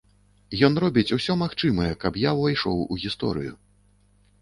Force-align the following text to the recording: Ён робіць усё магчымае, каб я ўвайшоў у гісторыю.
Ён 0.67 0.73
робіць 0.83 1.13
усё 1.17 1.35
магчымае, 1.43 1.91
каб 2.07 2.19
я 2.25 2.35
ўвайшоў 2.41 2.85
у 2.91 3.01
гісторыю. 3.07 3.53